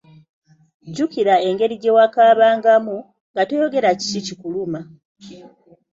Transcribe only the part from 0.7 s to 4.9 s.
Jjukira engeri gye wakaabangamu, nga toyogera kiki kikuluma!